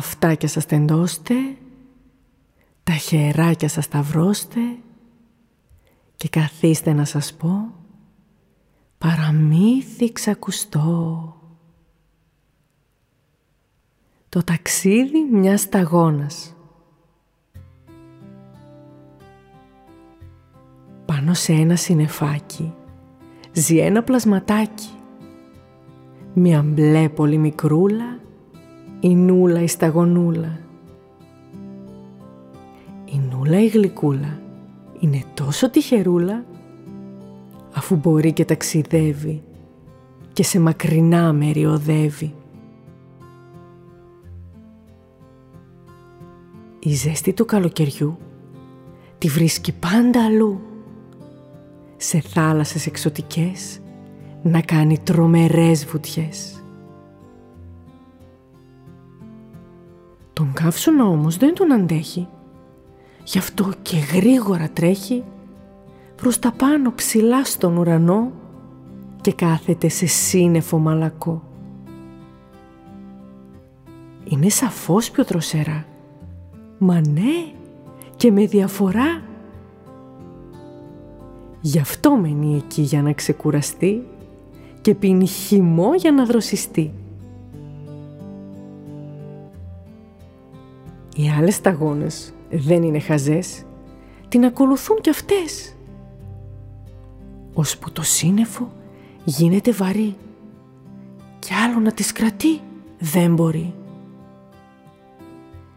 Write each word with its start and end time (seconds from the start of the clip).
αυτάκια 0.00 0.48
σας 0.48 0.66
τεντώστε, 0.66 1.34
τα 2.82 2.92
χεράκια 2.92 3.68
σας 3.68 3.84
σταυρώστε 3.84 4.60
και 6.16 6.28
καθίστε 6.28 6.92
να 6.92 7.04
σας 7.04 7.34
πω 7.34 7.74
παραμύθι 8.98 10.12
ξακουστό. 10.12 11.34
Το 14.28 14.44
ταξίδι 14.44 15.28
μιας 15.32 15.60
σταγόνας. 15.60 16.54
Πάνω 21.04 21.34
σε 21.34 21.52
ένα 21.52 21.76
συνεφάκι 21.76 22.74
ζει 23.52 23.78
ένα 23.78 24.02
πλασματάκι. 24.02 24.88
Μια 26.34 26.62
μπλε 26.62 27.08
πολύ 27.08 27.38
μικρούλα, 27.38 28.19
η 29.00 29.14
νούλα 29.14 29.62
η 29.62 29.66
σταγονούλα. 29.66 30.58
Η 33.04 33.20
νούλα 33.30 33.60
η 33.60 33.66
γλυκούλα 33.66 34.40
είναι 35.00 35.22
τόσο 35.34 35.70
τυχερούλα 35.70 36.44
αφού 37.74 37.96
μπορεί 37.96 38.32
και 38.32 38.44
ταξιδεύει 38.44 39.42
και 40.32 40.42
σε 40.42 40.60
μακρινά 40.60 41.32
μέρη 41.32 41.66
οδεύει. 41.66 42.34
Η 46.78 46.94
ζέστη 46.94 47.32
του 47.32 47.44
καλοκαιριού 47.44 48.18
τη 49.18 49.28
βρίσκει 49.28 49.72
πάντα 49.72 50.24
αλλού 50.24 50.60
σε 51.96 52.20
θάλασσες 52.20 52.86
εξωτικές 52.86 53.80
να 54.42 54.60
κάνει 54.60 54.98
τρομερές 54.98 55.86
βουτιές. 55.86 56.59
Τον 60.40 60.52
καύσωνα 60.52 61.04
όμως 61.04 61.36
δεν 61.36 61.54
τον 61.54 61.72
αντέχει, 61.72 62.28
γι' 63.24 63.38
αυτό 63.38 63.72
και 63.82 63.96
γρήγορα 63.96 64.68
τρέχει 64.72 65.24
προς 66.16 66.38
τα 66.38 66.52
πάνω 66.52 66.92
ψηλά 66.94 67.44
στον 67.44 67.76
ουρανό 67.76 68.32
και 69.20 69.32
κάθεται 69.32 69.88
σε 69.88 70.06
σύννεφο 70.06 70.78
μαλακό. 70.78 71.42
Είναι 74.24 74.48
σαφώς 74.48 75.10
πιο 75.10 75.24
τροσερά, 75.24 75.84
μα 76.78 76.94
ναι 76.94 77.52
και 78.16 78.30
με 78.30 78.46
διαφορά 78.46 79.22
Γι' 81.60 81.78
αυτό 81.78 82.16
μένει 82.16 82.56
εκεί 82.56 82.82
για 82.82 83.02
να 83.02 83.12
ξεκουραστεί 83.12 84.06
και 84.80 84.94
πίνει 84.94 85.26
χυμό 85.26 85.94
για 85.94 86.12
να 86.12 86.24
δροσιστεί. 86.24 86.92
Οι 91.20 91.30
άλλες 91.38 91.54
σταγόνες 91.54 92.34
δεν 92.50 92.82
είναι 92.82 93.00
χαζές, 93.00 93.64
την 94.28 94.44
ακολουθούν 94.44 95.00
κι 95.00 95.10
αυτές. 95.10 95.76
Ώσπου 97.54 97.92
το 97.92 98.02
σύννεφο 98.02 98.72
γίνεται 99.24 99.72
βαρύ 99.72 100.16
κι 101.38 101.54
άλλο 101.54 101.80
να 101.80 101.92
τις 101.92 102.12
κρατεί 102.12 102.60
δεν 102.98 103.34
μπορεί. 103.34 103.74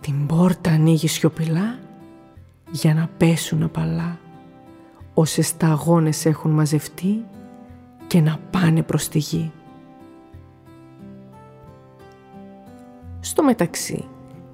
Την 0.00 0.26
πόρτα 0.26 0.70
ανοίγει 0.70 1.08
σιωπηλά 1.08 1.78
για 2.70 2.94
να 2.94 3.10
πέσουν 3.16 3.62
απαλά 3.62 4.18
όσες 5.14 5.46
σταγόνες 5.46 6.26
έχουν 6.26 6.50
μαζευτεί 6.50 7.24
και 8.06 8.20
να 8.20 8.38
πάνε 8.50 8.82
προς 8.82 9.08
τη 9.08 9.18
γη. 9.18 9.52
Στο 13.20 13.42
μεταξύ, 13.42 14.08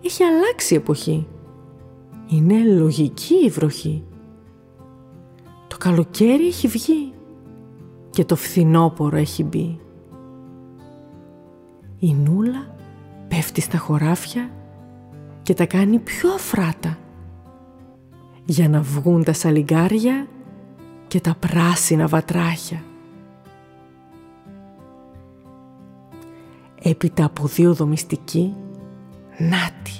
έχει 0.05 0.23
αλλάξει 0.23 0.75
η 0.75 0.77
εποχή. 0.77 1.27
Είναι 2.29 2.65
λογική 2.65 3.35
η 3.35 3.49
βροχή. 3.49 4.05
Το 5.69 5.77
καλοκαίρι 5.79 6.47
έχει 6.47 6.69
βγει 6.69 7.13
και 8.11 8.25
το 8.25 8.37
φθινόπορο 8.37 9.17
έχει 9.17 9.45
μπει. 9.45 9.79
Η 11.99 12.15
νούλα 12.15 12.75
πέφτει 13.29 13.61
στα 13.61 13.79
χωράφια 13.79 14.51
και 15.43 15.55
τα 15.55 15.67
κάνει 15.67 15.99
πιο 15.99 16.33
αφράτα 16.33 16.99
για 18.45 18.69
να 18.69 18.81
βγουν 18.81 19.25
τα 19.25 19.33
σαλιγκάρια 19.33 20.27
και 21.09 21.21
τα 21.21 21.35
πράσινα 21.41 22.07
βατράχια. 22.07 22.83
Έπειτα 26.83 27.25
από 27.25 27.47
δύο 27.47 27.75
δομιστικοί, 27.75 28.55
νάτι, 29.41 29.93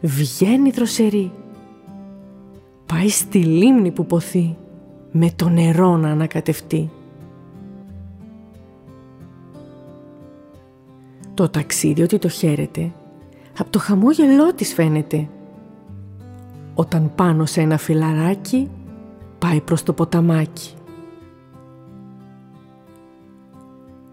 βγαίνει 0.00 0.70
δροσερή. 0.70 1.32
Πάει 2.86 3.08
στη 3.08 3.38
λίμνη 3.38 3.90
που 3.90 4.06
ποθεί, 4.06 4.56
με 5.12 5.30
το 5.36 5.48
νερό 5.48 5.96
να 5.96 6.10
ανακατευτεί. 6.10 6.90
Το 11.34 11.48
ταξίδι 11.48 12.02
ότι 12.02 12.18
το 12.18 12.28
χαίρεται, 12.28 12.92
από 13.58 13.70
το 13.70 13.78
χαμόγελό 13.78 14.54
της 14.54 14.74
φαίνεται. 14.74 15.28
Όταν 16.74 17.12
πάνω 17.14 17.46
σε 17.46 17.60
ένα 17.60 17.78
φιλαράκι 17.78 18.70
πάει 19.38 19.60
προς 19.60 19.82
το 19.82 19.92
ποταμάκι. 19.92 20.74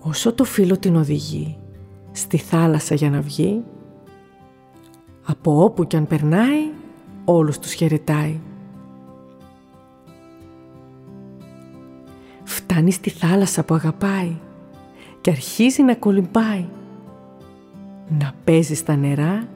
Όσο 0.02 0.34
το 0.34 0.44
φίλο 0.44 0.78
την 0.78 0.96
οδηγεί 0.96 1.58
στη 2.12 2.38
θάλασσα 2.38 2.96
για 2.96 3.10
να 3.10 3.22
βγει, 3.22 3.64
από 5.30 5.64
όπου 5.64 5.88
κι 5.88 5.96
αν 5.96 6.08
περνάει, 6.08 6.72
όλους 7.26 7.60
τους 7.60 7.74
χαιρετάει. 7.74 8.40
Φτάνει 12.44 12.92
στη 12.92 13.10
θάλασσα 13.10 13.64
που 13.64 13.74
αγαπάει 13.74 14.36
και 15.22 15.30
αρχίζει 15.30 15.84
να 15.84 15.96
κολυμπάει, 15.96 16.66
να 18.20 18.34
παίζει 18.44 18.76
στα 18.76 18.96
νερά 18.96 19.48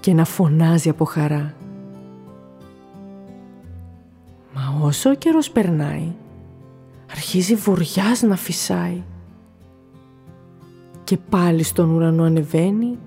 και 0.00 0.12
να 0.12 0.24
φωνάζει 0.24 0.88
από 0.88 1.04
χαρά. 1.04 1.54
όσο 4.82 5.10
ο 5.10 5.14
καιρός 5.14 5.50
περνάει, 5.50 6.12
αρχίζει 7.10 7.54
βοριάς 7.54 8.22
να 8.22 8.36
φυσάει 8.36 9.02
και 11.04 11.16
πάλι 11.16 11.62
στον 11.62 11.90
ουρανό 11.90 12.22
ανεβαίνει 12.22 12.98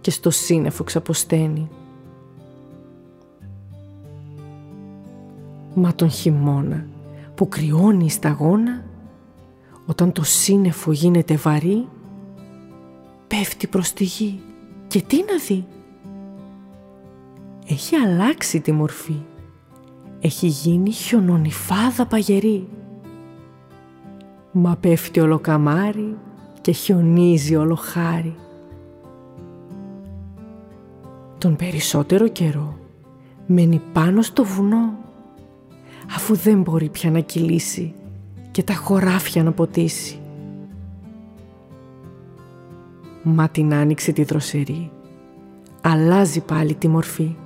και 0.00 0.10
στο 0.10 0.30
σύννεφο 0.30 0.84
ξαποσταίνει. 0.84 1.68
Μα 5.74 5.94
τον 5.94 6.10
χειμώνα 6.10 6.86
που 7.34 7.48
κρυώνει 7.48 8.04
η 8.04 8.10
σταγόνα, 8.10 8.84
όταν 9.86 10.12
το 10.12 10.22
σύννεφο 10.24 10.92
γίνεται 10.92 11.36
βαρύ, 11.36 11.88
πέφτει 13.26 13.66
προς 13.66 13.92
τη 13.92 14.04
γη 14.04 14.40
και 14.86 15.02
τι 15.02 15.16
να 15.16 15.38
δει; 15.46 15.64
Έχει 17.66 17.96
αλλάξει 17.96 18.60
τη 18.60 18.72
μορφή 18.72 19.22
έχει 20.20 20.46
γίνει 20.46 20.90
χιονονιφάδα 20.90 22.06
παγερή. 22.06 22.68
Μα 24.52 24.76
πέφτει 24.76 25.20
ολοκαμάρι 25.20 26.16
και 26.60 26.72
χιονίζει 26.72 27.56
ολοχάρι. 27.56 28.36
Τον 31.40 31.56
περισσότερο 31.56 32.28
καιρό 32.28 32.78
μένει 33.46 33.80
πάνω 33.92 34.22
στο 34.22 34.44
βουνό 34.44 34.98
αφού 36.14 36.36
δεν 36.36 36.62
μπορεί 36.62 36.88
πια 36.88 37.10
να 37.10 37.20
κυλήσει 37.20 37.94
και 38.50 38.62
τα 38.62 38.74
χωράφια 38.74 39.42
να 39.42 39.52
ποτίσει. 39.52 40.18
Μα 43.22 43.48
την 43.48 43.74
άνοιξε 43.74 44.12
τη 44.12 44.24
δροσερή, 44.24 44.90
αλλάζει 45.80 46.40
πάλι 46.40 46.74
τη 46.74 46.88
μορφή. 46.88 47.36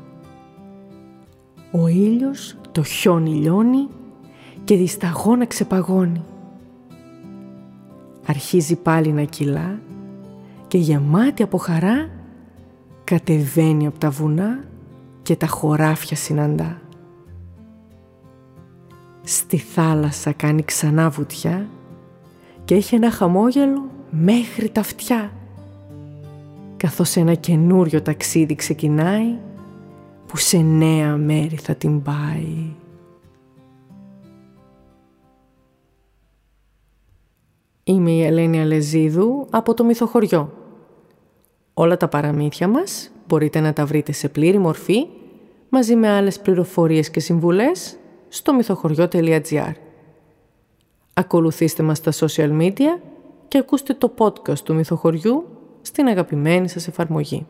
Ο 1.70 1.88
ήλιος 1.88 2.56
το 2.72 2.82
χιόνι 2.82 3.30
λιώνει 3.30 3.88
και 4.64 4.76
τη 4.76 4.86
σταγόνα 4.86 5.46
ξεπαγώνει. 5.46 6.24
Αρχίζει 8.26 8.76
πάλι 8.76 9.12
να 9.12 9.22
κυλά 9.22 9.78
και 10.68 10.78
γεμάτη 10.78 11.42
από 11.42 11.58
χαρά 11.58 12.13
κατεβαίνει 13.04 13.86
από 13.86 13.98
τα 13.98 14.10
βουνά 14.10 14.64
και 15.22 15.36
τα 15.36 15.46
χωράφια 15.46 16.16
συναντά. 16.16 16.80
Στη 19.22 19.56
θάλασσα 19.56 20.32
κάνει 20.32 20.62
ξανά 20.62 21.10
βουτιά 21.10 21.68
και 22.64 22.74
έχει 22.74 22.94
ένα 22.94 23.10
χαμόγελο 23.10 23.90
μέχρι 24.10 24.70
τα 24.70 24.80
αυτιά 24.80 25.32
καθώς 26.84 27.16
ένα 27.16 27.34
καινούριο 27.34 28.02
ταξίδι 28.02 28.54
ξεκινάει 28.54 29.38
που 30.26 30.36
σε 30.36 30.58
νέα 30.58 31.16
μέρη 31.16 31.56
θα 31.56 31.74
την 31.74 32.02
πάει. 32.02 32.72
Είμαι 37.84 38.10
η 38.10 38.22
Ελένη 38.22 38.60
Αλεζίδου 38.60 39.46
από 39.50 39.74
το 39.74 39.84
Μυθοχωριό. 39.84 40.52
Όλα 41.74 41.96
τα 41.96 42.08
παραμύθια 42.08 42.68
μας 42.68 43.10
μπορείτε 43.26 43.60
να 43.60 43.72
τα 43.72 43.86
βρείτε 43.86 44.12
σε 44.12 44.28
πλήρη 44.28 44.58
μορφή 44.58 45.06
μαζί 45.68 45.96
με 45.96 46.08
άλλες 46.08 46.40
πληροφορίες 46.40 47.10
και 47.10 47.20
συμβουλές 47.20 47.96
στο 48.28 48.54
μυθοχωριό.gr. 48.54 49.72
Ακολουθήστε 51.14 51.82
μας 51.82 51.98
στα 51.98 52.12
social 52.12 52.60
media 52.60 53.00
και 53.48 53.58
ακούστε 53.58 53.94
το 53.94 54.14
podcast 54.18 54.58
του 54.58 54.74
Μυθοχωριού 54.74 55.44
στην 55.82 56.06
αγαπημένη 56.06 56.68
σας 56.68 56.88
εφαρμογή. 56.88 57.46